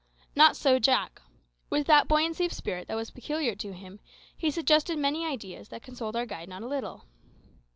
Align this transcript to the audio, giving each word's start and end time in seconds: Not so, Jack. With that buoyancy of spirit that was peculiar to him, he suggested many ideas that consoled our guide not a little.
Not 0.35 0.57
so, 0.57 0.79
Jack. 0.79 1.21
With 1.69 1.85
that 1.85 2.07
buoyancy 2.07 2.43
of 2.47 2.53
spirit 2.53 2.87
that 2.87 2.95
was 2.97 3.11
peculiar 3.11 3.53
to 3.57 3.71
him, 3.71 3.99
he 4.35 4.49
suggested 4.49 4.97
many 4.97 5.27
ideas 5.27 5.69
that 5.69 5.83
consoled 5.83 6.15
our 6.15 6.25
guide 6.25 6.49
not 6.49 6.63
a 6.63 6.67
little. 6.67 7.05